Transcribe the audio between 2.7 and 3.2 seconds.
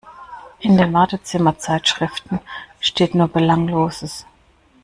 steht